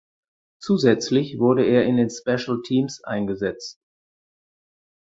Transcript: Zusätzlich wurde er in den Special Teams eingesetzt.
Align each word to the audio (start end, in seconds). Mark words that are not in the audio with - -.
Zusätzlich 0.57 1.37
wurde 1.37 1.63
er 1.63 1.85
in 1.85 1.95
den 1.97 2.09
Special 2.09 2.63
Teams 2.63 3.03
eingesetzt. 3.03 3.79